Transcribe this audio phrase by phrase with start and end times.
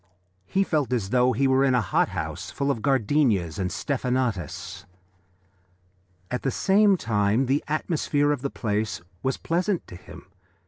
[0.47, 4.85] He felt as though he were in a hot house full of gardenias and stephanotis.
[6.31, 10.25] At the same time the atmosphere of the place was pleasant to him.